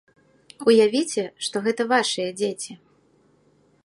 Уявіце, 0.69 1.23
што 1.47 1.55
гэта 1.67 1.81
вашыя 1.93 2.29
дзеці. 2.39 2.71